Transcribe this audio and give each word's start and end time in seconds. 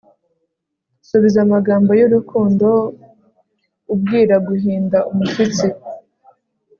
subiza 1.07 1.39
amagambo 1.47 1.91
y'urukundo 1.99 2.67
ubwira 3.93 4.35
guhinda 4.47 4.97
umushyitsi 5.11 5.67